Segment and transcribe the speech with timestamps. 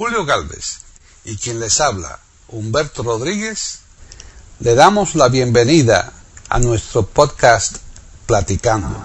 [0.00, 0.80] Julio Galvez
[1.26, 2.18] y quien les habla,
[2.48, 3.82] Humberto Rodríguez,
[4.60, 6.14] le damos la bienvenida
[6.48, 7.76] a nuestro podcast
[8.24, 8.96] Platicando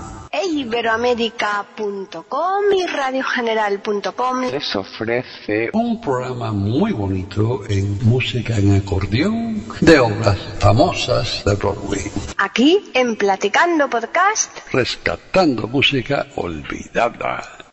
[0.42, 10.38] iberoamérica.com y radiogeneral.com les ofrece un programa muy bonito en música en acordeón de obras
[10.60, 12.10] famosas de Broadway.
[12.38, 17.66] Aquí en Platicando Podcast, rescatando música olvidada.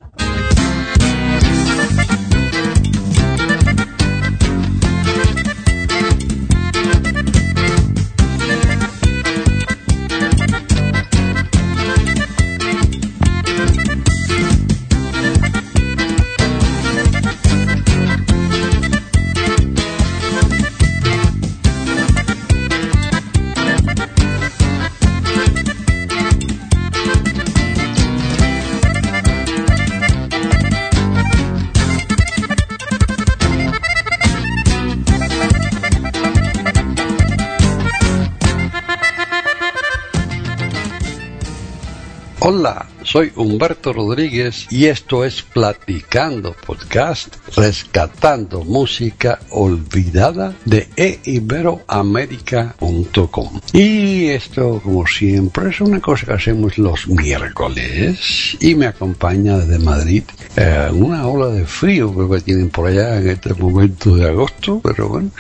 [42.45, 42.75] Hola,
[43.13, 53.61] soy Humberto Rodríguez y esto es Platicando Podcast, rescatando música olvidada de eiberoamerica.com.
[53.75, 59.79] Y esto, como siempre, es una cosa que hacemos los miércoles y me acompaña desde
[59.79, 60.23] Madrid
[60.57, 65.09] eh, una ola de frío que tienen por allá en este momento de agosto, pero
[65.09, 65.31] bueno,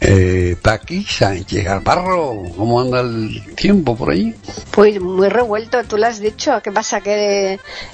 [0.00, 4.34] eh, Paqui Sánchez Alparro, ¿cómo anda el tiempo por ahí?
[4.70, 7.00] Pues muy revuelto, tú lo has dicho, ¿qué pasa?
[7.00, 7.17] ¿Que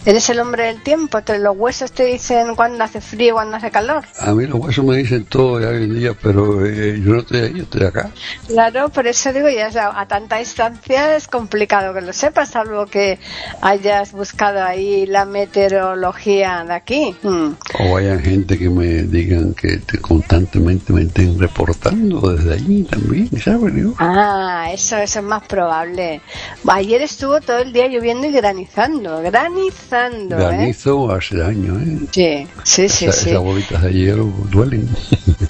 [0.05, 1.21] eres el hombre del tiempo?
[1.39, 4.05] ¿Los huesos te dicen cuando hace frío, y cuando hace calor?
[4.19, 7.21] A mí los huesos me dicen todo ya hoy en día, pero eh, yo no
[7.21, 8.11] estoy ahí, yo estoy acá.
[8.47, 13.19] Claro, por eso digo, ya a tanta distancia es complicado que lo sepas, salvo que
[13.61, 17.17] hayas buscado ahí la meteorología de aquí.
[17.23, 17.55] Hmm.
[17.81, 23.75] O haya gente que me digan que constantemente me estén reportando desde allí también, ¿sabes?
[23.99, 26.21] Ah, eso, eso es más probable.
[26.67, 30.37] Ayer estuvo todo el día lloviendo y granizando, granizando.
[30.37, 30.41] ¿eh?
[30.41, 31.99] Granizo hace años, ¿eh?
[32.11, 33.07] Sí, sí, sí.
[33.07, 34.89] Esas bolitas de hielo duelen.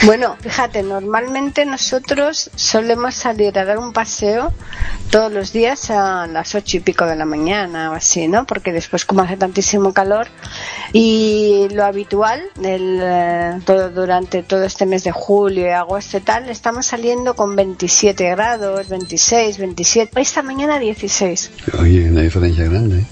[0.04, 4.52] Bueno, fíjate, normalmente nosotros solemos salir a dar un paseo
[5.10, 8.44] todos los días a las ocho y pico de la mañana o así, ¿no?
[8.46, 10.26] Porque después como hace tantísimo calor
[10.92, 16.20] y lo habitual el, eh, todo, durante todo este mes de julio y agosto y
[16.20, 21.50] tal, estamos saliendo con 27 grados, 26, 27, esta mañana 16.
[21.80, 23.00] Oye, una diferencia grande.
[23.00, 23.06] ¿eh?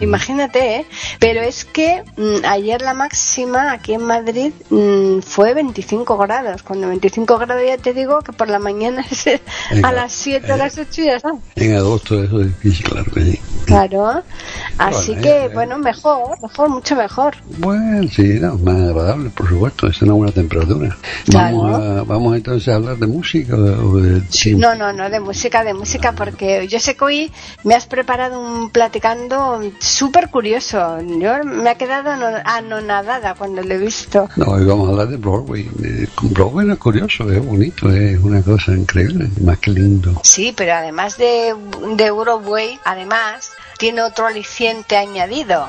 [0.00, 0.86] Imagínate, ¿eh?
[1.18, 6.62] Pero es que mm, ayer la máxima aquí en Madrid mm, fue 25 grados.
[6.62, 9.04] Cuando 25 grados ya te digo que por la mañana
[9.82, 11.32] a las 7 a las 8 ya está.
[11.56, 13.40] En agosto eso es difícil, claro que sí.
[13.66, 14.22] Claro.
[14.78, 17.36] Así que, bueno, mejor, mejor, mucho mejor.
[17.58, 19.86] Bueno, sí, más agradable, por supuesto.
[19.88, 20.96] Es una buena temperatura.
[21.32, 24.22] Vamos, a, vamos entonces a hablar de música o de...
[24.56, 27.32] No, no, no, de música, de música, porque yo sé que hoy
[27.64, 31.00] me has preparado un platicando súper curioso.
[31.00, 32.10] Yo me ha quedado
[32.44, 34.28] anonadada cuando lo he visto.
[34.36, 35.68] No, hoy vamos a hablar de Broadway.
[36.22, 40.20] Broadway es curioso, es bonito, es una cosa increíble, más que lindo.
[40.22, 41.54] Sí, pero además de,
[41.96, 45.68] de Broadway, además tiene otro aliciente añadido.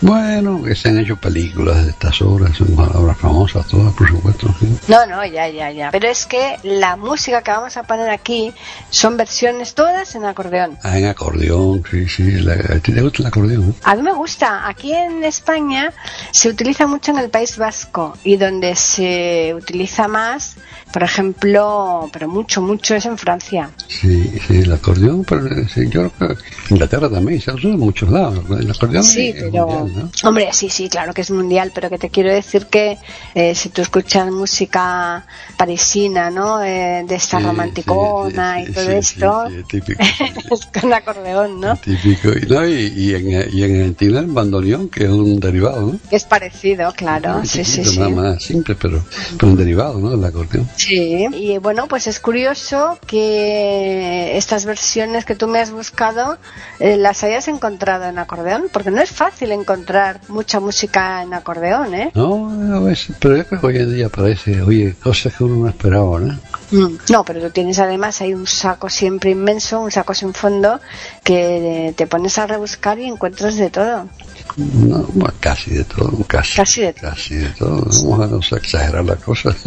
[0.00, 4.54] Bueno, que se han hecho películas de estas obras, son obras famosas todas, por supuesto.
[4.86, 5.90] No, no, ya, ya, ya.
[5.90, 8.54] Pero es que la música que vamos a poner aquí
[8.90, 10.78] son versiones todas en acordeón.
[10.84, 12.46] Ah, en acordeón, sí, sí.
[12.48, 13.74] ¿A ti te gusta el acordeón?
[13.82, 14.68] A mí me gusta.
[14.68, 15.92] Aquí en España
[16.30, 20.56] se utiliza mucho en el País Vasco y donde se utiliza más
[20.92, 23.70] por ejemplo, pero mucho, mucho es en Francia.
[23.88, 28.08] Sí, sí, el acordeón, pero sí, yo creo que Inglaterra también se usa en muchos
[28.10, 28.44] lados.
[28.50, 29.88] El acordeón sí, pero,
[30.24, 32.98] hombre, sí, sí, claro que es mundial, pero que te quiero decir que
[33.34, 35.24] eh, si tú escuchas música
[35.56, 36.62] parisina, ¿no?
[36.62, 41.76] Eh, de esta romanticona y todo esto, es con acordeón, ¿no?
[41.76, 46.00] Típico, y, no, y, en, y en Argentina el bandoneón, que es un derivado, ¿no?
[46.10, 47.98] Es parecido, claro, sí, sí, sí.
[47.98, 49.04] Nada más simple, pero,
[49.38, 50.10] pero un derivado, ¿no?
[50.10, 50.68] Del acordeón.
[50.78, 56.38] Sí, y bueno, pues es curioso que estas versiones que tú me has buscado
[56.78, 61.94] eh, las hayas encontrado en acordeón, porque no es fácil encontrar mucha música en acordeón,
[61.94, 62.12] ¿eh?
[62.14, 65.68] No, veces, pero yo creo que hoy en día parece, oye, cosas que uno no
[65.68, 66.38] esperaba, ¿no?
[66.70, 70.80] Mm, no, pero tú tienes además hay un saco siempre inmenso, un saco sin fondo,
[71.24, 74.08] que te pones a rebuscar y encuentras de todo.
[74.56, 75.06] No,
[75.40, 76.56] casi de todo, casi.
[76.56, 77.10] Casi de todo.
[77.10, 77.84] Casi de todo.
[78.16, 79.54] Vamos a exagerar la cosa.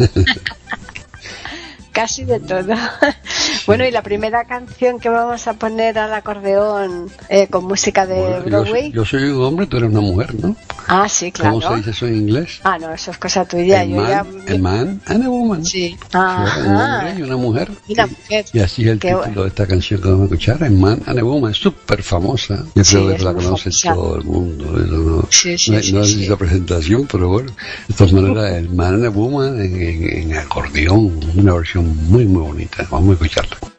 [1.92, 2.74] casi de todo.
[3.66, 8.40] bueno, y la primera canción que vamos a poner al acordeón eh, con música de
[8.40, 8.90] Broadway.
[8.92, 10.56] Yo, soy un hombre, tú eres una mujer, ¿no?
[10.88, 11.60] Ah, sí, claro.
[11.60, 12.60] ¿Cómo se dice eso en inglés?
[12.64, 13.84] Ah, no, eso es cosa tuya.
[13.84, 14.54] Yo man, ya...
[14.54, 15.64] a man and a woman.
[15.64, 15.96] Sí.
[16.12, 16.98] Un Ajá.
[16.98, 17.70] hombre y una mujer.
[17.86, 18.44] Y una mujer.
[18.52, 19.42] Y así es el Qué título bueno.
[19.42, 22.64] de esta canción que vamos a escuchar, es Man and a Woman, es súper famosa.
[22.74, 23.94] Yo Sí, creo que es la conoce famosa.
[23.94, 24.64] todo el mundo.
[24.72, 26.12] No, Sí, sí, no, sí, no sí.
[26.14, 27.52] necesita presentación, pero bueno,
[27.88, 32.24] de todas maneras, el Man and a Woman en, en- en acordeón, una versión muy,
[32.26, 32.86] muy bonita.
[32.90, 33.71] Vamos a escucharla.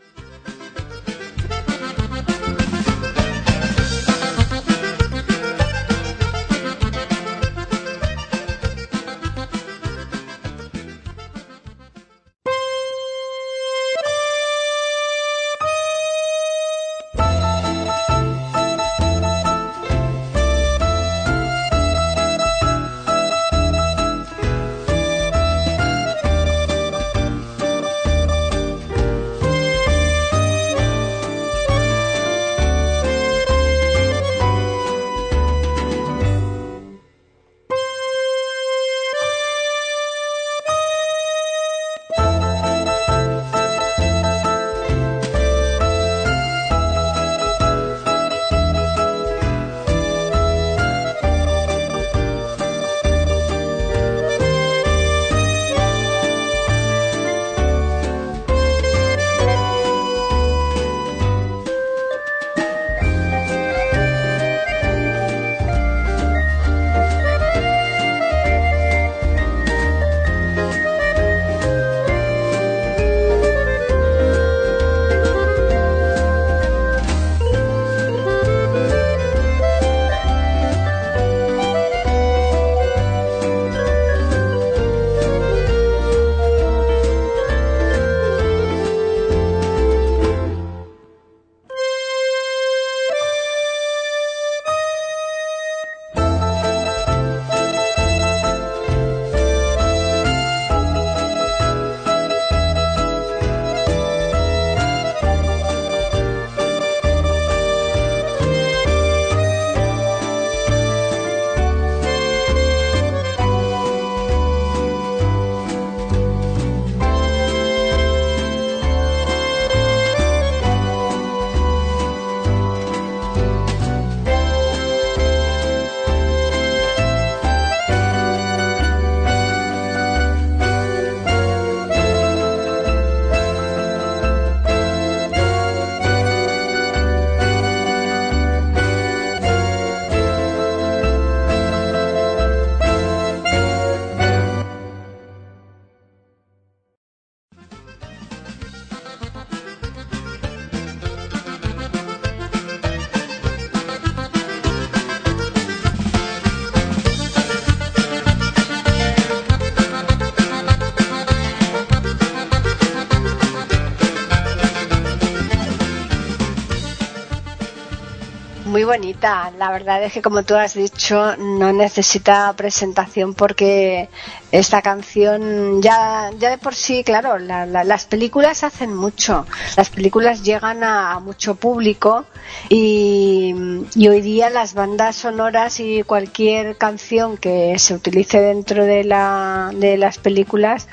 [168.84, 174.10] Bonita, la verdad es que como tú has dicho, no necesita presentación porque
[174.54, 179.90] esta canción ya, ya de por sí, claro, la- la- las películas hacen mucho, las
[179.90, 182.26] películas llegan a, a mucho público
[182.70, 183.56] y,
[183.96, 189.72] y hoy día las bandas sonoras y cualquier canción que se utilice dentro de, la,
[189.76, 190.88] de las películas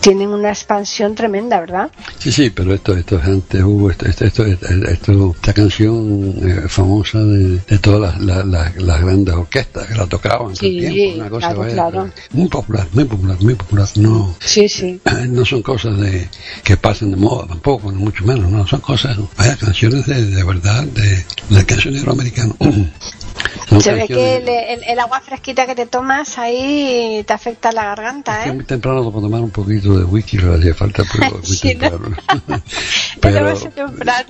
[0.00, 1.90] tienen una expansión tremenda, ¿verdad?
[2.18, 6.68] Sí, sí, pero esto, esto es antes, hubo esto, esto, esto, esto- esta canción eh,
[6.68, 11.16] famosa de, de todas las, las, grandes orquestas que la tocaban todo el Sí, tiempo,
[11.20, 12.10] una cosa claro, vaya, claro.
[12.30, 15.00] muy popular, muy popular, muy popular, no, Sí, sí.
[15.28, 16.28] no son cosas de
[16.62, 20.44] que pasen de moda tampoco, ni mucho menos, no, son cosas, vaya, canciones de, de
[20.44, 22.56] verdad, de, del cancionero americano.
[23.80, 27.84] Se ve que el, el- el agua fresquita que te tomas ahí te afecta la
[27.84, 28.52] garganta, Es ¿eh?
[28.52, 31.88] muy temprano para tomar un poquito de whisky, no hacía falta, pero muy Sí, ¿no?
[31.90, 32.16] temprano.
[33.22, 34.28] Demasiado temprano.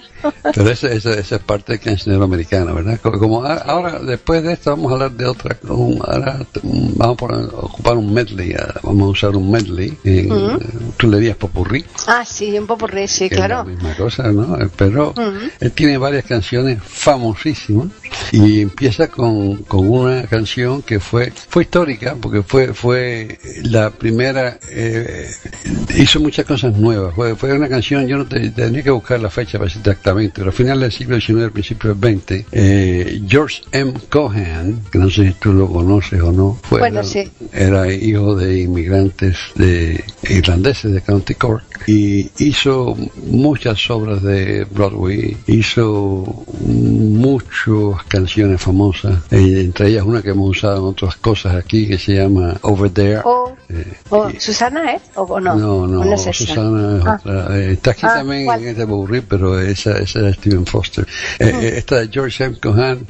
[0.55, 3.01] Pero esa, esa, esa es parte del cancionero americano, ¿verdad?
[3.03, 5.57] Co- Como a- ahora, después de esto, vamos a hablar de otra.
[5.69, 8.55] un- ahora mm, vamos a ocupar un medley.
[8.83, 9.97] Vamos a usar un medley.
[10.05, 10.59] En, Ujú.
[10.97, 11.85] Tú le dirías popurrí.
[12.07, 13.57] Ah, sí, un popurrí, sí, es claro.
[13.59, 14.57] la misma cosa, ¿no?
[14.77, 15.51] Pero Ujú.
[15.61, 17.89] él tiene varias canciones famosísimas
[18.33, 24.59] y empieza con, con una canción que fue fue histórica porque fue fue la primera
[24.71, 25.31] eh,
[25.99, 29.29] hizo muchas cosas nuevas fue, fue una canción yo no te- tendría que buscar la
[29.31, 33.63] fecha para decir exactamente pero a final del siglo XIX principio del XX eh, George
[33.71, 33.93] M.
[34.09, 37.31] Cohan que no sé si tú lo conoces o no fue Bueno, era- sí.
[37.53, 42.97] era hijo de inmigrantes de irlandeses de County Cork y hizo
[43.27, 50.51] muchas obras de Broadway, hizo mucho dos canciones famosas, eh, entre ellas una que hemos
[50.51, 53.21] usado en otras cosas aquí que se llama Over There.
[53.25, 53.53] O,
[54.11, 55.01] o Susana, ¿eh?
[55.15, 55.55] ¿O no?
[55.55, 56.37] No, no, ¿O es?
[56.37, 57.19] Susana es Ah.
[57.21, 57.59] otra.
[57.59, 58.63] Eh, está aquí Ah, también ¿cuál?
[58.63, 61.07] en este Burri, pero esa, esa es Stephen Foster.
[61.39, 62.57] Eh, eh, esta de George M.
[62.61, 63.07] Cohan,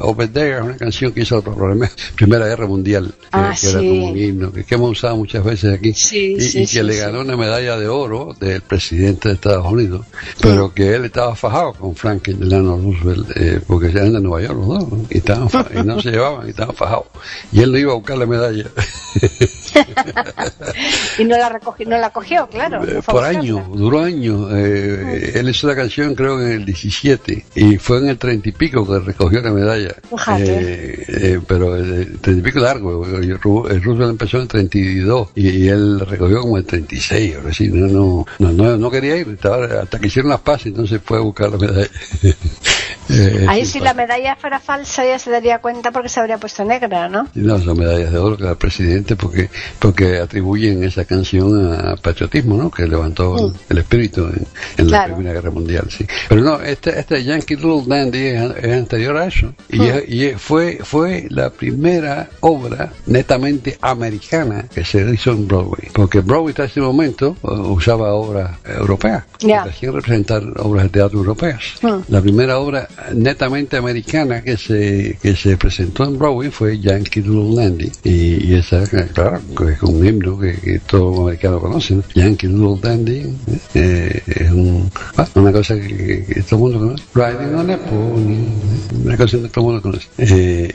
[0.00, 3.68] Over There, es una canción que hizo para la Primera- Guerra Mundial, que, Ah, que
[3.68, 3.88] era sí.
[3.88, 5.92] como un himno, que, que hemos usado muchas veces aquí.
[5.94, 9.66] Sí, y, sí, y que le ganó una medalla de oro del presidente de Estados
[9.66, 10.06] Unidos,
[10.40, 14.58] pero que él estaba fajado con Franklin Delano Roosevelt, eh, porque eran de Nueva York
[14.58, 15.06] los dos, ¿no?
[15.10, 17.06] y, estaban y no se llevaban, y estaban fajados.
[17.52, 18.64] Y él no iba a buscar la medalla.
[21.18, 22.84] Y no la recogió, no la cogió, claro.
[22.84, 24.48] Eh, no por años, duró años.
[24.54, 28.48] Eh, Él hizo la canción creo que en el 17 y fue en el 30
[28.48, 29.94] y pico que recogió la medalla.
[30.38, 33.04] Eh, eh, pero el 30 y pico largo.
[33.04, 37.36] Ru- eh, Roosevelt empezó en el 32 y, y él recogió como el 36.
[37.36, 40.66] Ahora sí, no, no, no, no, no quería ir estaba- hasta que hicieron las paces,
[40.66, 41.88] entonces fue a buscar la medalla.
[43.10, 46.38] Eh, Ahí sí, si la medalla fuera falsa ya se daría cuenta porque se habría
[46.38, 47.28] puesto negra, ¿no?
[47.34, 49.48] No, son medallas de oro que da el presidente porque
[49.78, 52.70] porque atribuyen esa canción a patriotismo, ¿no?
[52.70, 54.46] Que levantó el- el espíritu en,
[54.76, 55.14] en la Claro.
[55.14, 56.06] Primera Guerra Mundial, sí.
[56.28, 60.30] Pero no, este, este Yankee Little Dandy es, es anterior a eso y, es- y
[60.36, 66.64] fue fue la primera obra netamente americana que se hizo en Broadway, porque Broadway hasta
[66.64, 71.62] ese momento uh, usaba obras europeas, que hacían representar obras de teatro europeas.
[71.82, 71.88] Mm.
[72.08, 77.62] La primera obra netamente americana que se que se presentó en Broadway fue Yankee Doodle
[77.62, 77.92] Dandy.
[78.04, 79.40] Y, y esa claro
[79.70, 83.36] es un himno que, que todos los americanos conocen Yankee Doodle Dandy
[83.74, 87.04] eh, es un, ah, una cosa que, todo el mundo conoce.
[87.14, 88.38] Riding on a Pony
[89.04, 90.08] una canción que todo el mundo conoce.
[90.18, 90.74] Eh,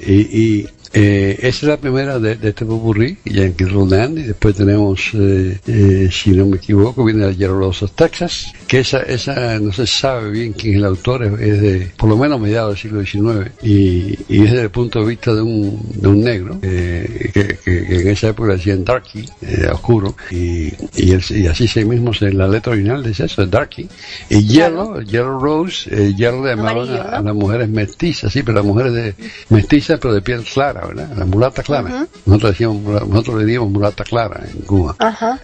[0.93, 4.21] eh, esa es la primera de, de este popurrí, Yankee Doodle Dandy.
[4.23, 8.99] Después tenemos, eh, eh, si no me equivoco, viene de Yellow Roses, Texas, que esa,
[9.01, 12.39] esa no se sabe bien quién es el autor, es, es de por lo menos
[12.39, 16.07] mediados del siglo XIX y, y es desde el punto de vista de un, de
[16.07, 19.25] un negro eh, que, que- que en esa época decían darky,
[19.71, 23.87] oscuro, y, y, el- y así se mismo en la letra original dice eso, darky.
[24.29, 28.65] Y Yellow, Yellow Rose, Yellow le llamaban a, a las mujeres mestizas, sí, pero las
[28.65, 29.15] mujeres de
[29.49, 31.09] mestizas pero de piel clara, ¿verdad?
[31.17, 32.07] La mulata clara.
[32.25, 34.95] Nosotros decíamos, nosotros le decíamos mulata clara en Cuba.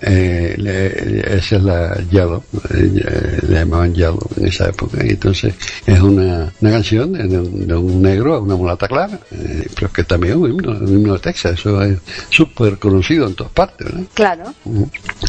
[0.01, 2.43] Eh, le- esa es la Yellow,
[2.73, 4.97] eh, le llamaban Yellow en esa época.
[5.05, 5.53] Y entonces
[5.85, 10.03] es una, una canción de, de un, negro a una mulata clara, eh, pero que
[10.03, 11.97] también es un himno, un himno de Texas, eso es
[12.29, 14.03] súper conocido en todas partes, ¿verdad?
[14.13, 14.43] Claro.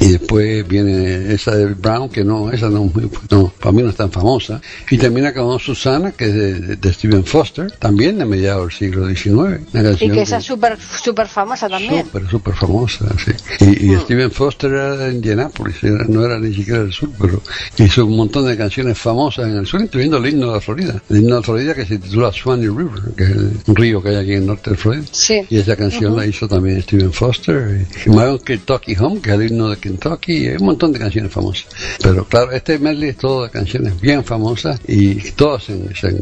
[0.01, 2.91] Y después viene esa de Brown, que no, esa no,
[3.31, 4.61] no, para mí no es tan famosa.
[4.91, 9.09] Y termina con Susana, que es de, de- Stephen Foster, también de mediados del siglo
[9.09, 9.61] XIX.
[9.73, 12.05] Una Y que esa es súper súper famosa también.
[12.07, 13.33] Súper, súper famosa, sí.
[13.65, 17.43] Y, y Steven Foster era de Indianápolis, era- no era ni siquiera del sur, pero
[17.79, 21.03] hizo un montón de canciones famosas en el sur, incluyendo el himno de la Florida.
[21.11, 24.11] El himno de la Florida que se titula Swanee River, que es el río que
[24.11, 25.05] hay aquí en el norte de Florida.
[25.11, 25.41] Sí.
[25.51, 27.87] Y esa canción la hizo también Steven Foster.
[28.07, 30.99] Y Own Kentucky Home, que es el himno de Kentucky, y hay un montón de
[30.99, 31.67] canciones famosas.
[32.03, 36.07] Pero claro, este medley es todo de canciones bien famosas y todas se, han- se
[36.09, 36.19] han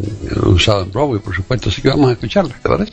[0.47, 2.93] usado en Broadway, por supuesto, así que vamos a escucharlas, ¿te parece?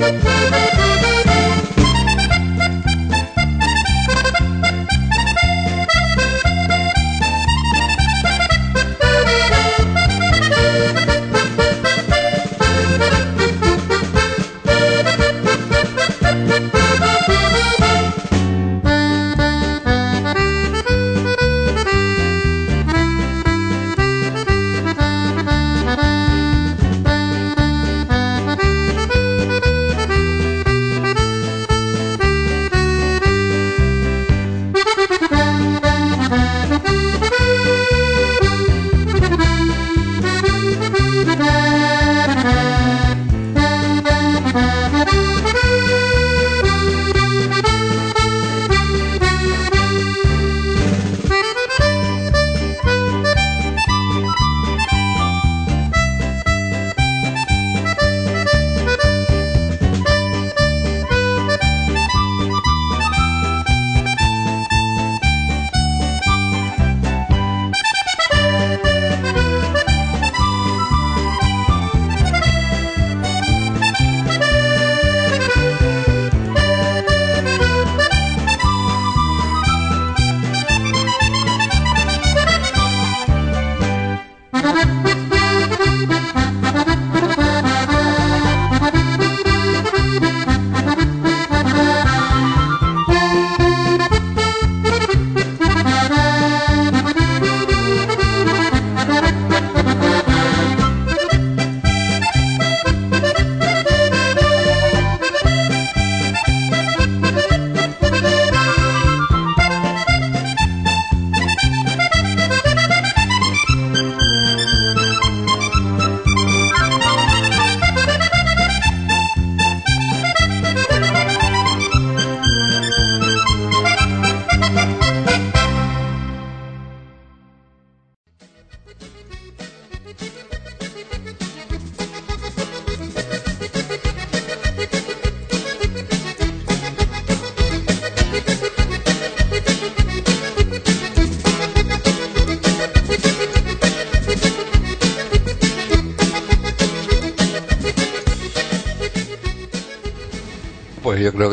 [0.00, 0.39] Thank you.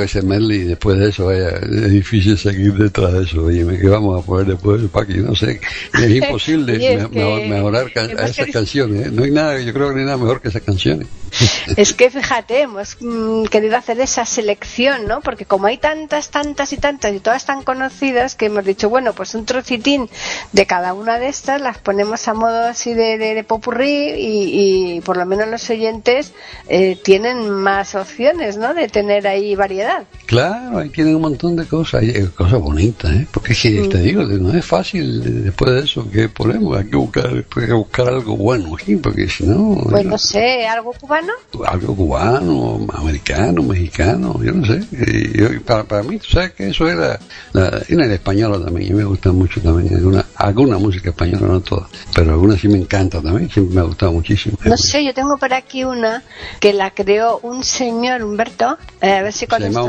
[0.08, 3.43] Ese medley, después de eso, vaya, es difícil seguir detrás de eso.
[3.43, 5.17] Oye, ¿qué vamos a poner después de Paqui?
[5.17, 5.60] No sé.
[5.93, 9.08] Es imposible es me- mejorar a esas canciones.
[9.08, 9.10] ¿eh?
[9.12, 11.08] No hay nada, yo creo que no hay nada mejor que esas canciones.
[11.76, 15.20] Es que fíjate, hemos mm, querido hacer esa selección, ¿no?
[15.20, 19.12] Porque como hay tantas, tantas y tantas y todas tan conocidas que hemos dicho, bueno,
[19.13, 20.10] pues un trocitín
[20.54, 24.96] de cada una de estas las ponemos a modo así de, de, de popurrí y,
[24.98, 26.32] y por lo menos los oyentes
[26.70, 28.74] eh, tienen más opciones, ¿no?
[28.74, 29.97] De tener ahí variedad.
[30.26, 33.28] Claro, ahí tienen un montón de cosas, hay eh, cosas bonitas, ¿eh?
[33.32, 36.90] Porque es que te digo, no es fácil eh, después de eso que ponemos, hay
[36.90, 40.92] que buscar, hay que buscar algo bueno aquí, porque si no, Pues no sé, algo
[40.94, 41.32] cubano.
[41.66, 44.84] algo cubano, americano, mexicano, yo no sé.
[44.92, 47.20] Y yo- para, para mí, tú sabes que eso era
[47.54, 51.62] la, y la española también, y me gusta mucho también, alguna, alguna música española, no
[51.62, 54.58] toda, pero alguna sí me encanta también, siempre me ha gustado muchísimo.
[54.66, 56.24] No sé, yo tengo por aquí una
[56.60, 58.78] que la creó un señor Humberto.
[59.02, 59.84] eh, a ver si con ¿Se llama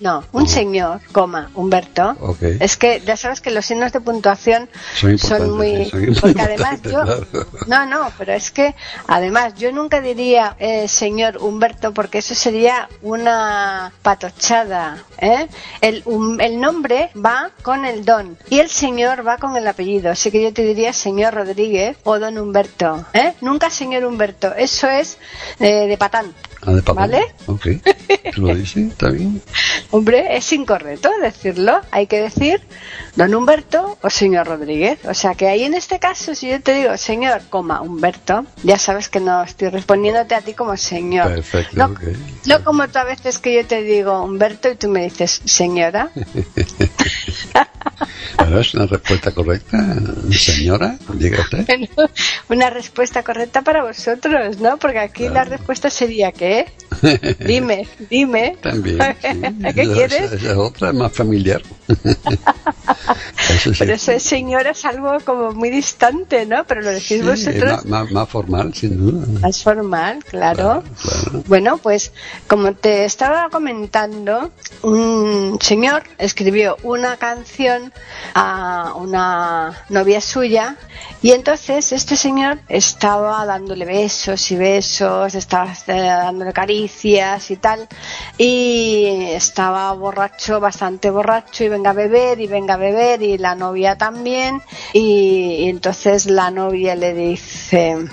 [0.00, 0.46] No, un Oh.
[0.46, 2.16] señor, coma, Humberto.
[2.60, 5.84] Es que ya sabes que los signos de puntuación Son muy.
[5.84, 7.04] sí, son muy porque además yo.
[7.66, 8.74] No, no, pero es que
[9.06, 14.98] además yo nunca diría eh, señor Humberto porque eso sería una patochada.
[15.18, 15.48] ¿eh?
[15.80, 20.10] El, um- el nombre va con el don y el señor va con el apellido.
[20.12, 23.04] Así que yo te diría señor Rodríguez o don Humberto.
[23.12, 23.34] ¿eh?
[23.40, 24.54] Nunca señor Humberto.
[24.54, 25.18] Eso es
[25.60, 26.32] eh, de patán.
[26.68, 26.82] Ah, de.
[26.82, 27.22] ¿Vale?
[27.46, 27.66] Ok.
[28.34, 28.88] ¿Tú lo dices?
[28.88, 29.40] ¿Está bien?
[29.90, 31.80] Hombre, es incorrecto decirlo.
[31.90, 32.60] Hay que decir
[33.16, 34.98] don Humberto o señor Rodríguez.
[35.06, 38.76] O sea que ahí en este caso, si yo te digo señor, coma Humberto, ya
[38.76, 41.36] sabes que no estoy respondiéndote a ti como señor.
[41.36, 41.96] Perfecto,
[42.44, 46.10] no como tú a veces que yo te digo Humberto y tú me dices señora.
[48.36, 49.96] Pero es una respuesta correcta,
[50.32, 51.66] señora, diga usted.
[51.68, 52.10] Bueno,
[52.48, 54.76] Una respuesta correcta para vosotros, ¿no?
[54.78, 56.66] Porque aquí la respuesta sería ¿qué?
[57.46, 58.56] Dime, dime.
[58.60, 58.98] También.
[59.20, 59.40] sí.
[59.74, 60.32] ¿Qué Esa- quieres?
[60.32, 61.62] Esa, es otra, más familiar.
[63.38, 63.78] Eso sí.
[63.78, 66.64] Pero eso de señora es algo como muy distante, ¿no?
[66.64, 69.26] Pero lo decís Sí, vosotros más- más formal, sin duda.
[69.40, 70.58] Más formal, claro.
[70.58, 71.44] Claro, claro.
[71.46, 72.12] Bueno, pues
[72.46, 74.50] como te estaba comentando,
[74.82, 77.87] un señor escribió una canción
[78.34, 80.76] a una novia suya.
[81.22, 87.88] Y entonces este señor estaba dándole besos y besos, estaba eh, dándole caricias y tal.
[88.36, 93.54] Y estaba borracho, bastante borracho y venga a beber y venga a beber y la
[93.54, 94.62] novia también.
[94.92, 98.08] Y, y entonces la novia le dice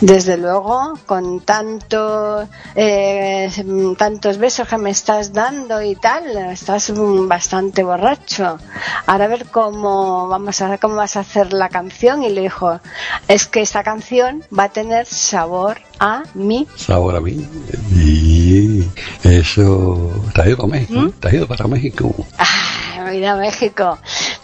[0.00, 3.50] desde luego, con tanto, eh,
[3.96, 8.58] tantos besos que me estás dando y tal, estás bastante borracho.
[9.06, 12.80] Ahora a ver cómo vamos a cómo vas a hacer la canción y le dijo,
[13.28, 16.66] es que esta canción va a tener sabor a mí.
[16.76, 17.46] Sabor a mí.
[17.94, 18.84] Y
[19.22, 20.10] eso.
[20.34, 21.00] ¿Te has ido a México?
[21.00, 21.10] ¿Mm?
[21.12, 22.14] ¿Te has ido para México?
[22.38, 23.98] Ah, mira México.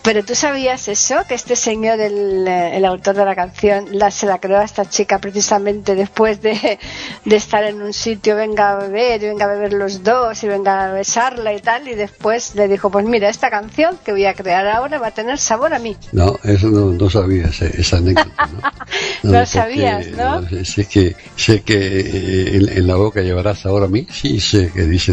[0.08, 4.10] Pero tú sabías eso, que este señor, el, eh, el autor de la canción, la,
[4.10, 6.78] se la creó a esta chica precisamente después de,
[7.26, 10.48] de estar en un sitio, venga a beber, y venga a beber los dos, y
[10.48, 14.24] venga a besarla y tal, y después le dijo, pues mira, esta canción que voy
[14.24, 15.94] a crear ahora va a tener sabor a mí.
[16.12, 18.46] No, eso no, no sabía, ese- esa anécdota.
[18.50, 18.60] ¿no?
[19.24, 20.48] No porque, sabías, ¿no?
[20.48, 24.40] sé- sé que, sé que eh, en, en la boca llevarás ahora a mí, sí
[24.40, 25.12] sé que dice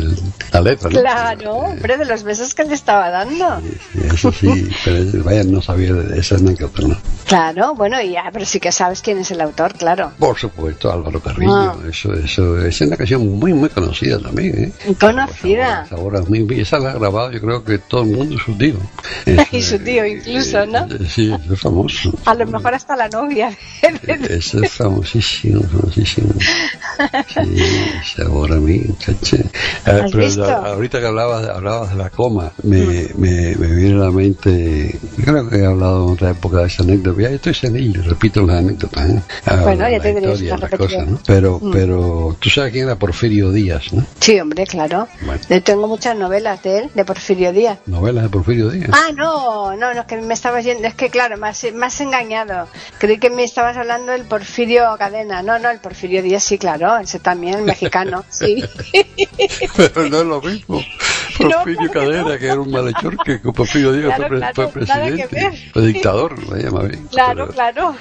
[0.53, 0.89] la letra.
[0.89, 1.01] ¿no?
[1.01, 3.59] Claro, hombre, de los besos que le estaba dando.
[3.61, 6.95] Sí, Eso sí, pero vaya, no sabía de esa anécdota, ¿no?
[7.25, 10.11] Claro, bueno, ya, pero sí que sabes quién es el autor, claro.
[10.19, 11.75] Por supuesto, Álvaro Carrillo, Ah.
[11.89, 14.93] eso, eso, es una canción muy, muy conocida también, ¿eh?
[14.99, 15.87] Conocida.
[15.87, 18.55] Sabor, sabor a mí, esa la ha grabado yo creo que todo el mundo, su
[18.57, 18.75] tío.
[19.51, 20.85] Y su tío incluso, ¿no?
[20.85, 22.13] eh, Sí, es famoso.
[22.25, 23.49] A lo mejor hasta la novia.
[24.29, 26.29] Eso es famosísimo, famosísimo.
[27.33, 27.57] Sí,
[28.15, 29.37] sabor a mí, chache.
[29.37, 29.49] Eh,
[29.85, 34.11] ¿Has pero ahorita que hablabas, hablabas de la coma, me, me, me viene a la
[34.11, 34.74] mente,
[35.17, 38.41] yo creo que he hablado en otra época de esa anécdota, ya estoy senil, repito
[38.45, 39.21] las anécdotas, ¿eh?
[39.45, 41.19] Ah, Bueno, ya la te historia, las cosas, ¿no?
[41.25, 41.71] Pero, Mm.
[41.71, 44.05] pero, tú sabes quién era Porfirio Díaz, ¿no?
[44.19, 45.07] Sí, hombre, claro.
[45.25, 45.41] Bueno.
[45.49, 47.79] Yo tengo muchas novelas de él, de Porfirio Díaz.
[47.85, 48.89] Novelas de Porfirio Díaz.
[48.93, 51.85] Ah, no, no, no, es que me estabas yendo, es que claro, me has, me
[51.85, 52.67] has engañado.
[52.99, 55.41] Creí que me estabas hablando del Porfirio Cadena.
[55.41, 58.63] No, no, el Porfirio Díaz sí, claro, ese también, mexicano, sí.
[59.77, 60.81] Pero no es lo mismo.
[61.37, 61.91] Porfirio.
[61.91, 66.63] Cadena, que era un malhechor, que Porfirio Díaz Claro, fue, claro, presidente, fue dictador, me
[66.63, 67.07] llama bien.
[67.11, 67.95] claro, claro.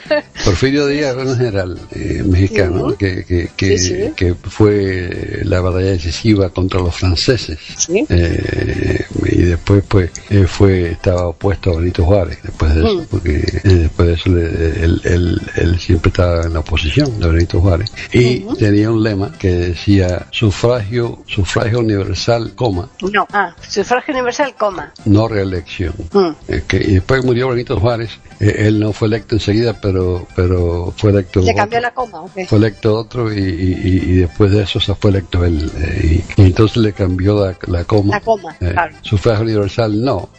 [0.45, 4.13] Porfirio Díaz era un general eh, mexicano que, que, que, Sí, sí.
[4.17, 7.59] que fue la batalla decisiva contra los franceses.
[7.77, 8.05] Sí.
[8.09, 10.11] Eh, y después pues
[10.49, 13.07] fue estaba opuesto a Benito Juárez después de eso, Mm.
[13.11, 17.29] porque eh, después de eso le- él, él- él siempre estaba en la oposición de
[17.29, 23.24] Benito Juárez y tenía un lema que decía sufragio, sufragio universal, coma, No.
[23.33, 24.93] Ah, sufragio universal, coma.
[25.05, 25.95] no reelección.
[26.13, 26.31] Mm.
[26.49, 30.93] Eh, que- y después murió Benito Juárez, eh, él no fue electo enseguida, pero pero
[30.97, 31.57] fue electo ¿Le otro.
[31.57, 32.47] cambió la coma o qué?
[32.47, 36.47] fue electo otro y, y- después de eso se fue electo él eh, y, y
[36.47, 38.97] entonces le cambió la, la coma La coma, claro.
[39.03, 40.29] sufragio universal no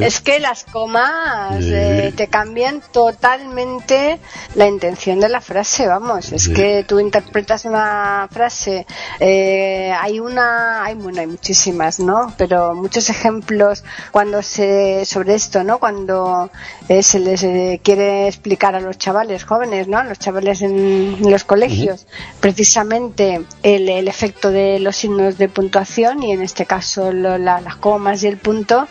[0.00, 4.18] Es que las comas te cambian totalmente
[4.54, 6.32] la intención de la frase, vamos.
[6.32, 8.86] Es que tú interpretas una frase,
[9.20, 12.32] eh, hay una, hay, bueno, hay muchísimas, ¿no?
[12.38, 15.78] Pero muchos ejemplos cuando se, sobre esto, ¿no?
[15.78, 16.50] Cuando
[16.88, 19.98] eh, se les eh, quiere explicar a los chavales jóvenes, ¿no?
[19.98, 22.06] A los chavales en, en los colegios,
[22.40, 27.60] precisamente el, el efecto de los signos de puntuación y en este caso lo- la-
[27.60, 28.86] las comas y el punto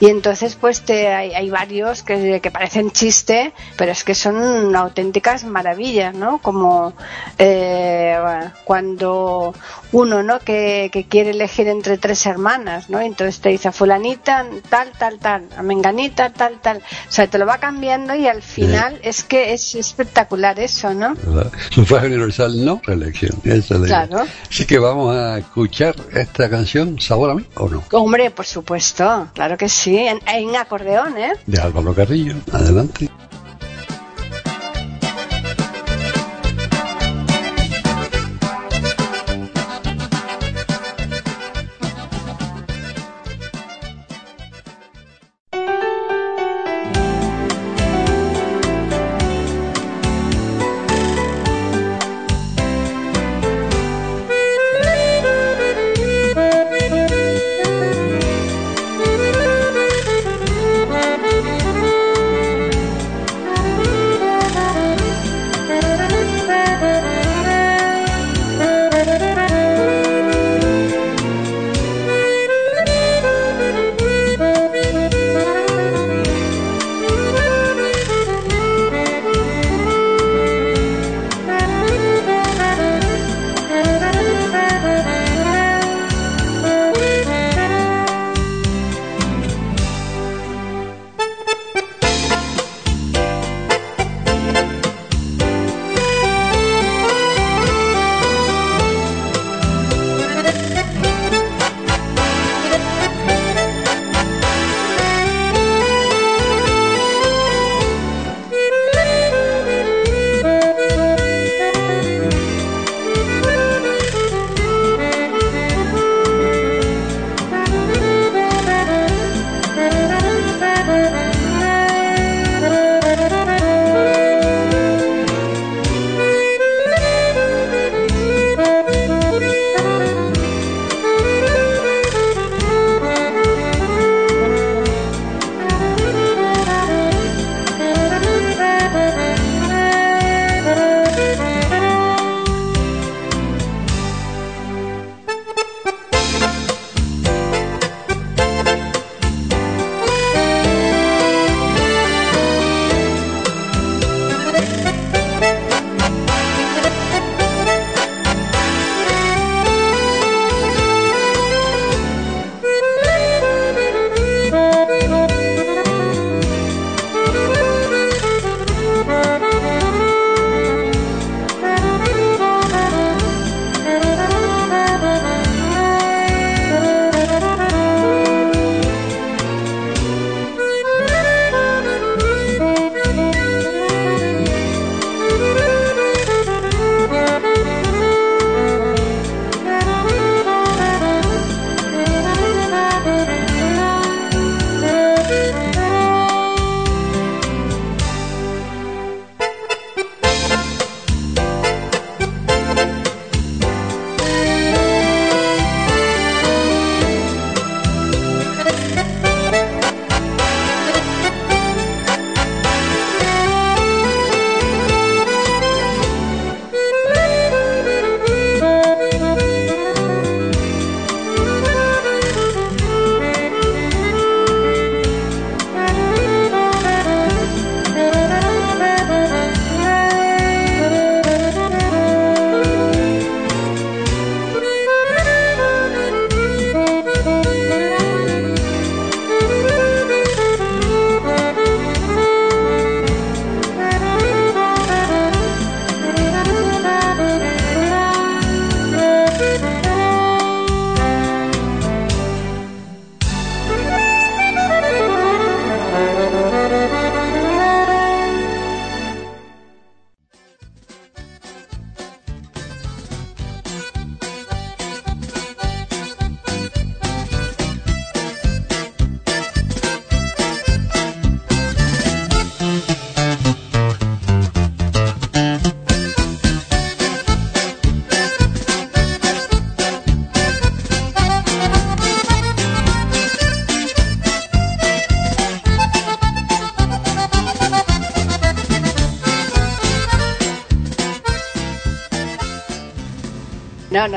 [0.00, 4.74] y entonces pues te, hay, hay varios que, que parecen chiste pero es que son
[4.76, 6.92] auténticas maravillas no como
[7.38, 8.16] eh,
[8.64, 9.54] cuando
[9.92, 14.46] uno no que, que quiere elegir entre tres hermanas no entonces te dice a fulanita
[14.68, 18.42] tal tal tal a menganita tal tal o sea te lo va cambiando y al
[18.42, 21.52] final es que es espectacular eso no ¿verdad?
[21.70, 24.06] sufragio universal no reelección esa es la idea.
[24.06, 24.26] Claro.
[24.48, 29.28] así que vamos a escuchar esta canción sabor a mí o no hombre por supuesto
[29.34, 33.08] claro que sí en, en acordeón eh de Álvaro Carrillo adelante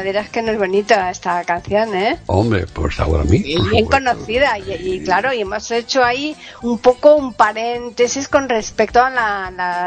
[0.08, 2.18] No dirás que no es bonita esta canción, ¿eh?
[2.28, 3.42] Hombre, pues ahora a mí.
[3.44, 4.58] Y bien conocida.
[4.58, 9.12] Y, claro, y hemos hecho ahí un poco un paréntesis con respecto a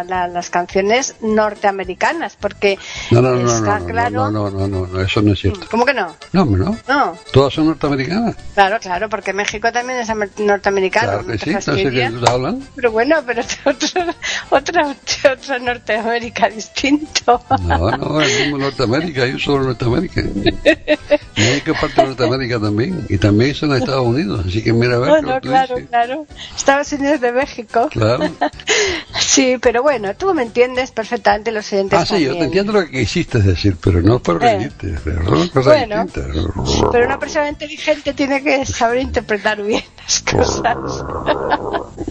[0.04, 2.78] las canciones norteamericanas, porque
[3.10, 4.30] no, no, no, está no, claro.
[4.30, 5.66] No, no, no, no, eso no es cierto.
[5.70, 6.14] ¿Cómo que no?
[6.34, 6.76] No, no.
[6.86, 7.16] No.
[7.32, 8.36] ¿Todas son norteamericanas?
[8.52, 11.22] Claro, claro, porque México también es norteamericano.
[11.22, 12.62] Claro que sí, no sé qué hablan.
[12.76, 14.02] Pero bueno, pero es otro,
[14.50, 14.94] otra,
[15.32, 17.42] otra Norteamérica distinto.
[17.62, 20.09] No, no, es como Norteamérica, yo solo Norteamérica.
[20.14, 24.98] México es parte de Norteamérica también, y también son Estados Unidos, así que mira a
[24.98, 25.10] ver.
[25.10, 26.26] Bueno, claro, claro.
[26.56, 27.88] Estados Unidos de México.
[27.90, 28.30] Claro.
[29.20, 31.98] sí, pero bueno, tú me entiendes perfectamente los oyentes.
[31.98, 34.98] Ah, sí, yo te entiendo lo que quisiste decir, pero no por reírte, eh.
[35.02, 35.24] pero
[35.64, 36.06] bueno,
[36.92, 40.76] Pero una persona inteligente tiene que saber interpretar bien las cosas.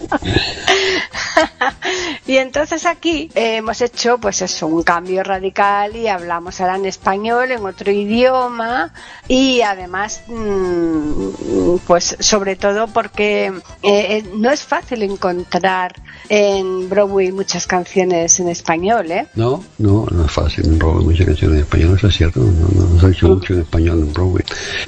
[2.28, 7.52] y entonces aquí hemos hecho pues eso, un cambio radical y hablamos ahora en español,
[7.52, 8.92] en otro idioma
[9.28, 15.96] y además mm, pues sobre todo porque eh, eh, no es fácil encontrar
[16.30, 19.28] en Broadway muchas canciones en español, ¿eh?
[19.36, 23.00] No, no, no es fácil en Broadway muchas canciones en español, eso es cierto, no,
[23.00, 23.32] se ha hecho mm.
[23.32, 24.44] mucho en español en Broadway,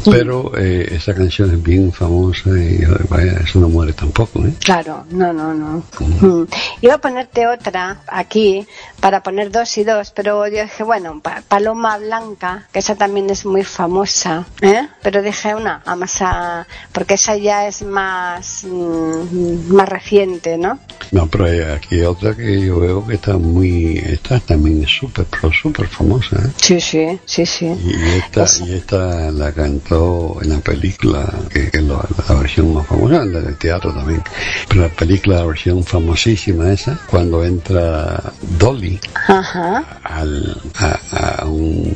[0.05, 4.53] pero eh, esa canción es bien famosa y vaya, eso no muere tampoco, ¿eh?
[4.63, 5.83] Claro, no, no, no.
[5.99, 6.47] Mm.
[6.81, 8.67] Iba a ponerte otra aquí
[8.99, 13.45] para poner dos y dos, pero yo dije, bueno, Paloma Blanca, que esa también es
[13.45, 14.87] muy famosa, ¿eh?
[15.01, 20.79] Pero dije una, más a, porque esa ya es más, mm, más reciente, ¿no?
[21.11, 25.25] No, pero hay aquí otra que yo veo que está muy, esta también es súper,
[25.53, 26.51] súper famosa, ¿eh?
[26.55, 27.65] Sí, sí, sí, sí.
[27.65, 32.01] Y esta, y esta la cantó en la película, que, es la,
[32.39, 34.23] versión más famosa, la del teatro también,
[34.69, 38.21] pero la película, la versión famosísima esa, cuando entra
[38.57, 41.93] Dolly Al, a, un,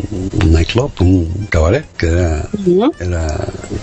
[0.51, 2.47] nightclub, un cabaret, que era,
[2.99, 3.27] era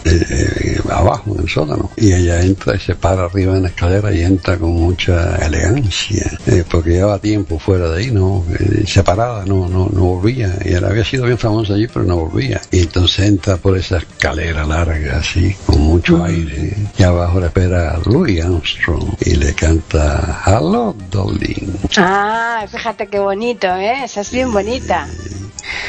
[0.05, 3.69] eh, eh, abajo en el sótano, y ella entra y se para arriba en la
[3.69, 8.45] escalera y entra con mucha elegancia, eh, porque llevaba tiempo fuera de ahí, no,
[8.87, 12.61] separada, no, no, no volvía, y ella había sido bien famosa allí, pero no volvía,
[12.71, 17.99] y entonces entra por esa escalera larga, así, con mucho aire, y abajo le espera
[18.07, 21.69] Louis Armstrong, y le canta Hello, Dolly.
[21.97, 24.05] Ah, fíjate qué bonito, ¿eh?
[24.05, 25.07] Esa es bien bonita.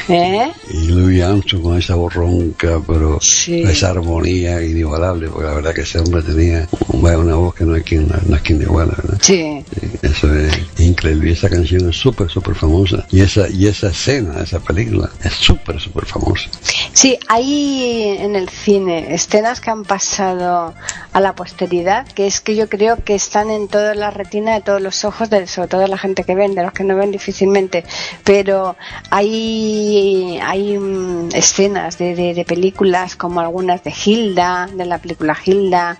[0.08, 0.52] ¿Eh?
[0.70, 5.82] Y Louis Armstrong con esa voz ronca, pero esa armonía inigualable, porque la verdad que
[5.82, 9.18] ese hombre tenía una voz que no hay quien, no hay quien iguala, ¿verdad?
[9.20, 9.64] Sí.
[10.02, 11.30] Eso es increíble.
[11.30, 13.06] Y esa canción es súper, súper famosa.
[13.10, 16.50] Y esa, y esa escena, esa película, es súper, súper famosa.
[16.92, 20.74] Sí, hay en el cine escenas que han pasado
[21.14, 24.60] a la posteridad, que es que yo creo que están en toda la retina de
[24.60, 26.96] todos los ojos, de, sobre todo de la gente que ven, de los que no
[26.96, 27.84] ven difícilmente.
[28.24, 28.76] Pero
[29.10, 35.98] hay, hay mm, escenas de, de, películas como algunas de Hilda, de la película Hilda,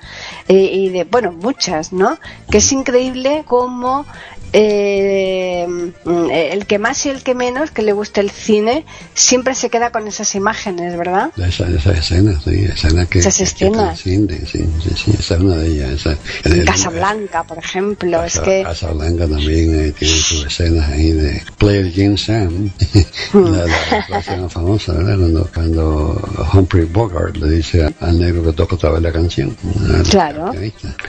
[0.48, 2.18] eh, y de, bueno, muchas, ¿no?
[2.50, 4.04] Que es increíble cómo
[4.56, 5.66] eh,
[6.52, 9.90] el que más y el que menos que le guste el cine siempre se queda
[9.90, 11.32] con esas imágenes, ¿verdad?
[11.36, 13.98] Esa, esa escena, sí, escena que, esas escenas.
[13.98, 14.64] sí, sí,
[15.04, 15.92] sí, esa es una de ellas.
[15.92, 18.62] Esa, en Casablanca, por ejemplo, Casa, es que...
[18.62, 22.70] Casablanca también eh, tiene sus escenas ahí de Player Jim Sam,
[23.34, 23.66] la,
[24.08, 25.16] la, escena famosa, ¿verdad?
[25.18, 29.56] Cuando, cuando Humphrey Bogart le dice al negro que toca otra vez la canción.
[30.10, 30.52] Claro.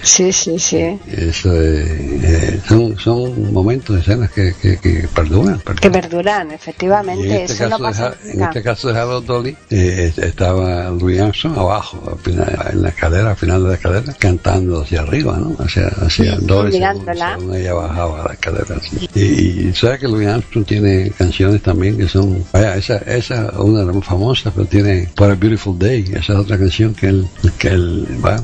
[0.02, 1.00] Sí, sí, sí.
[1.08, 7.36] Eso eh, son, son momentos, escenas que, que, que perduran, Que perduran, efectivamente.
[7.36, 12.20] En este, caso, de, en este caso de Harold Dolly, eh, estaba Louis Armstrong abajo,
[12.26, 13.85] en la escalera, al final de la escalera,
[14.20, 15.56] cantando hacia arriba, ¿no?
[15.60, 18.76] Hacia, hacia Dolly, según, ella bajaba la escalera.
[19.14, 19.22] Y,
[19.68, 23.86] y sabes que Louis Armstrong tiene canciones también que son, vaya, esa, esa una de
[23.86, 27.28] las más famosas, pero tiene For a Beautiful Day, esa es otra canción que él,
[27.58, 28.42] que él, va,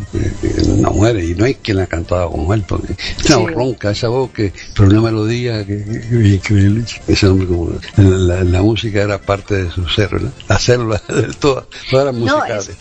[0.77, 3.91] no muere, y no hay quien la ha cantado como él, porque es una ronca,
[3.91, 5.73] esa voz que pero una melodía que,
[6.11, 6.85] increíble.
[7.07, 10.11] Ese hombre como la, música era parte de su ser,
[10.47, 12.71] La célula de todas, todas las musicales.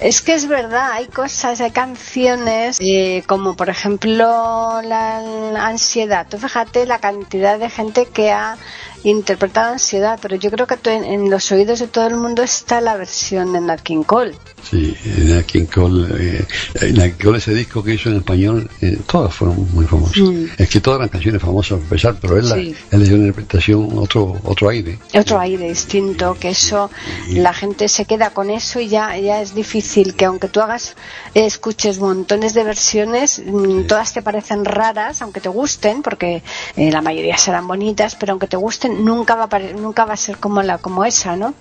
[0.00, 6.26] es, que es verdad, hay cosas, hay canciones eh, como por ejemplo la, ansiedad.
[6.30, 8.56] Tú fíjate la cantidad de gente que ha
[9.04, 12.96] interpretado ansiedad, pero yo creo que en, los oídos de todo el mundo está la
[12.96, 14.34] versión de Nat King Cole.
[14.68, 19.34] Sí, Nat King Cole, eh, Nat Cole ese disco que hizo en español, eh, todas
[19.34, 20.18] fueron muy famosas.
[20.18, 20.44] Mm.
[20.58, 23.90] Es que todas las canciones famosas a pesar, pero él, él le dio una interpretación
[23.98, 24.98] otro otro aire.
[25.14, 26.90] Otro aire distinto, que eso,
[27.28, 30.96] la gente se queda con eso y ya, ya es difícil que aunque tú hagas,
[31.34, 36.42] escuches montones de versiones, mm, todas te parecen raras, aunque te gusten, porque
[36.76, 40.16] eh, la mayoría serán bonitas, pero aunque te gusten nunca va a nunca va a
[40.16, 41.54] ser como la como esa, ¿no?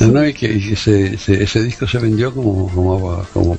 [0.00, 3.56] No, y que, ese, ese, disco se vendió como como, como,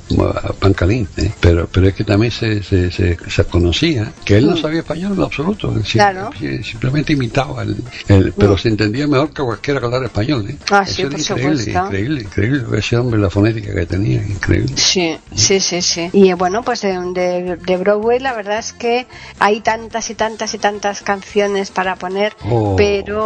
[0.59, 3.17] pan caliente, pero pero es que también se, se, se,
[3.49, 4.61] conocía que él no mm.
[4.61, 8.57] sabía español en absoluto, simplemente imitaba el, pero mm.
[8.57, 10.49] se entendía mejor que cualquiera que hablara español.
[10.49, 10.57] ¿eh?
[10.71, 11.85] Ah, sí, por increíble, supuesto.
[11.85, 14.73] increíble, increíble, ese hombre la fonética que tenía, increíble.
[14.75, 16.09] Sí, sí, sí, sí.
[16.13, 19.07] Y bueno, pues de, de, Broadway la verdad es que
[19.39, 23.18] hay tantas y tantas y tantas canciones para poner, oh, pero...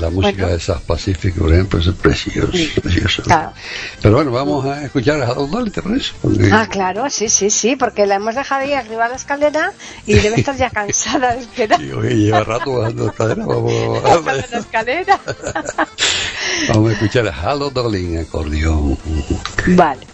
[0.00, 3.22] la música de South Pacific, por ejemplo, es precioso, precioso.
[4.02, 5.72] Pero bueno, vamos a escuchar a Harold Dolly,
[6.52, 9.72] Ah, claro, sí, sí, sí, porque la hemos dejado ahí arriba de la escalera
[10.06, 11.80] y debe estar ya cansada de esperar.
[11.80, 13.72] Y, oye, lleva rato bajando la escalera, vamos
[14.04, 15.20] a bajar la escalera.
[16.68, 18.98] vamos a escuchar a Harold Dolly en acordeón.
[19.68, 20.13] Vale.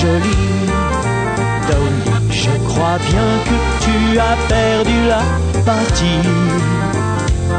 [0.00, 0.68] jolie.
[1.68, 5.24] Dolly, je crois bien que tu as perdu la
[5.70, 6.22] partie.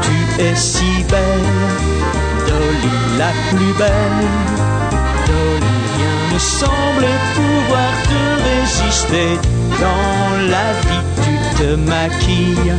[0.04, 1.50] Tu es si belle,
[2.48, 4.24] Dolly, la plus belle.
[5.28, 9.30] Dolly, rien ne semble pouvoir te résister.
[9.84, 12.74] Dans la vie, tu te maquilles,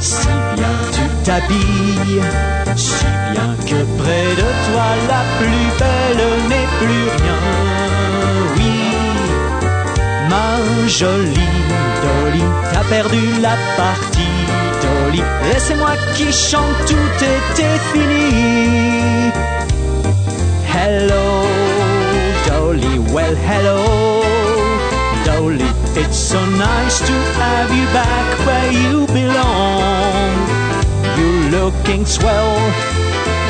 [0.00, 2.22] si bien tu t'habilles,
[2.76, 7.91] si bien que près de toi, la plus belle n'est plus rien
[10.32, 11.58] ma jolie
[12.02, 14.40] Dolly, t'as perdu la partie
[14.82, 19.30] Dolly, et c'est moi qui chante, tout était fini.
[20.74, 21.26] Hello
[22.48, 23.80] Dolly, well hello
[25.26, 25.70] Dolly,
[26.00, 30.30] it's so nice to have you back where you belong.
[31.16, 32.54] You're looking swell,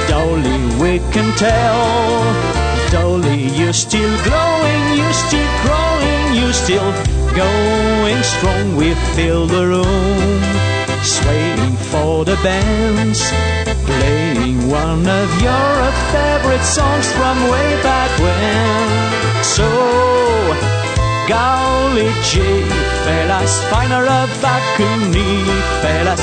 [0.08, 2.71] Dolly, we can tell.
[2.92, 3.48] slowly.
[3.58, 6.90] You're still glowing, you're still growing, you're still
[7.34, 8.76] going strong.
[8.76, 10.42] We fill the room,
[11.02, 13.20] swaying for the bands,
[13.88, 15.74] playing one of your
[16.12, 19.44] favorite songs from way back when.
[19.56, 19.68] So,
[21.32, 22.62] golly gee,
[23.04, 25.12] fellas, find a vacuum,
[25.80, 26.22] fellas.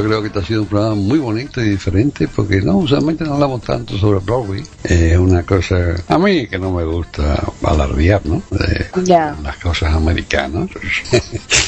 [0.00, 4.18] Ha sido un programa muy bonito y diferente porque no, usualmente no hablamos tanto sobre
[4.18, 4.64] Broadway.
[4.82, 8.42] Es una cosa, a mí que no me gusta alardear, ¿no?
[8.50, 8.86] De
[9.42, 10.68] las cosas americanas.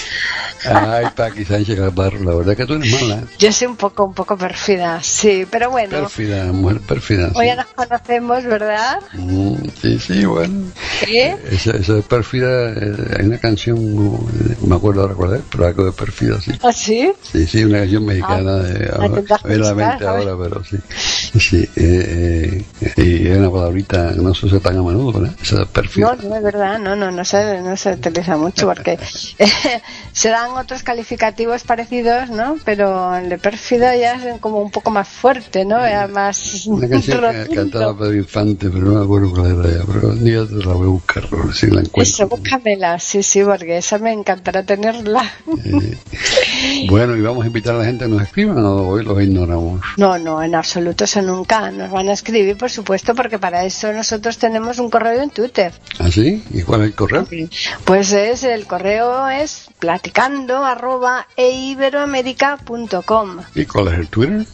[0.68, 3.22] Ay, Paqui Sánchez Calvarro, la verdad que tú eres mala.
[3.38, 5.90] Yo soy un poco, un poco pérfida, sí, pero bueno.
[5.90, 7.30] Pérfida, mujer pérfida.
[7.34, 7.46] Hoy sí.
[7.46, 9.00] ya nos conocemos, ¿verdad?
[9.14, 10.66] Mm, sí, sí, bueno.
[11.04, 11.36] ¿Qué?
[11.50, 15.66] Esa, esa de pérfida, eh, hay una canción, eh, me acuerdo ahora cuál es, pero
[15.66, 16.52] algo de pérfida, sí.
[16.62, 17.12] ¿Ah, sí?
[17.22, 20.76] Sí, sí, una canción mexicana Ah, de ahora, me la mente a ahora, pero sí.
[21.38, 25.36] Sí, eh, eh, y es una palabrita que no se usa tan a menudo, ¿verdad?
[25.40, 26.06] Esa de pérfida.
[26.06, 28.92] No, no es verdad, no, no, no se, no se utiliza mucho porque
[29.38, 32.56] eh, se dan otros calificativos parecidos, ¿no?
[32.64, 35.78] Pero el de pérfido ya es como un poco más fuerte, ¿no?
[35.78, 37.54] Ya más Una canción que rotundo.
[37.62, 40.72] cantaba Pedro Infante, pero no me acuerdo cuál era ya, pero un día te la
[40.72, 42.02] voy a buscar, si la encuentro.
[42.02, 45.30] Eso, búscamela, sí, sí, porque esa me encantará tenerla.
[45.64, 45.96] Eh,
[46.88, 49.20] bueno, y vamos a invitar a la gente a que nos escriban o hoy los
[49.22, 49.80] ignoramos.
[49.96, 51.70] No, no, en absoluto, eso nunca.
[51.70, 55.72] Nos van a escribir, por supuesto, porque para eso nosotros tenemos un correo en Twitter.
[55.98, 56.42] ¿Ah, sí?
[56.50, 57.26] ¿Y cuál es el correo?
[57.84, 63.38] Pues es, el correo es platicando arroba eiberoamerica.com.
[63.54, 64.46] ¿Y cuál es el Twitter?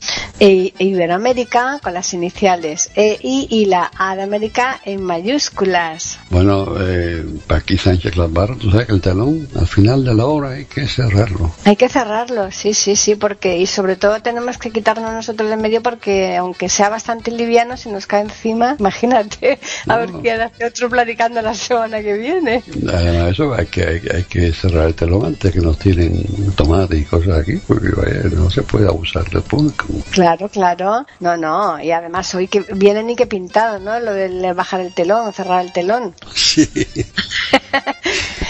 [0.45, 6.19] E Iberoamérica con las iniciales EI y la A de América en mayúsculas.
[6.31, 10.51] Bueno, eh, aquí Sánchez Clasbarro, tú sabes que el telón al final de la obra
[10.51, 11.55] hay que cerrarlo.
[11.65, 15.55] Hay que cerrarlo, sí, sí, sí, porque y sobre todo tenemos que quitarnos nosotros de
[15.55, 20.23] en medio porque aunque sea bastante liviano, si nos cae encima, imagínate, a ver No.
[20.23, 22.65] quién hace otro platicando la semana que viene.
[22.93, 26.25] Además de eso, hay que, hay, hay que cerrar el telón antes que nos tiren
[26.57, 29.85] tomates y cosas aquí, porque vaya, no se puede abusar del público.
[30.11, 31.07] Claro, claro.
[31.21, 31.81] No, no.
[31.81, 33.99] Y además hoy que viene ni que pintado, ¿no?
[34.01, 36.15] Lo de bajar el telón, cerrar el telón.
[36.35, 36.69] Sí.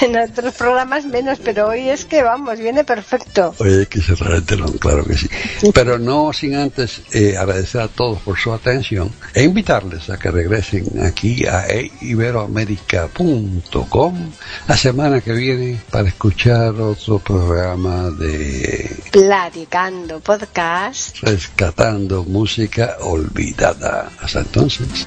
[0.03, 3.55] En otros programas menos, pero hoy es que vamos, viene perfecto.
[3.59, 5.28] Hoy hay que cerrar el telón, claro que sí.
[5.72, 10.33] Pero no sin antes eh, agradecer a todos por su atención e invitarles a que
[10.33, 11.66] regresen aquí a
[12.01, 14.33] iberoamerica.com
[14.66, 21.18] la semana que viene para escuchar otro programa de Platicando podcast.
[21.63, 24.11] Rescatando Música Olvidada.
[24.21, 25.07] Hasta entonces.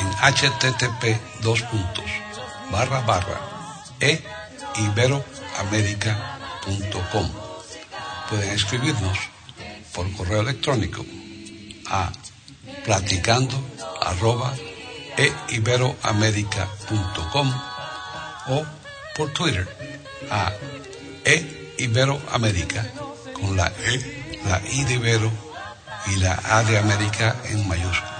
[0.00, 1.02] en http
[1.42, 2.10] dos puntos,
[2.70, 3.38] barra barra
[4.00, 4.22] e.
[8.28, 9.18] Pueden escribirnos
[9.92, 11.04] por correo electrónico
[11.88, 12.10] a
[12.84, 13.56] platicando
[14.00, 14.54] arroba
[15.16, 15.32] e
[18.46, 18.64] o
[19.16, 19.66] por Twitter
[20.30, 20.52] a
[21.24, 21.36] e
[23.34, 23.94] con la e,
[24.46, 25.30] la i de Ibero
[26.06, 28.19] y la A de América en mayúsculas.